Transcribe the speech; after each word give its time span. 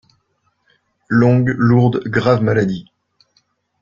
Longue, 1.09 1.53
lourde, 1.59 2.01
grave 2.07 2.41
maladie. 2.41 2.87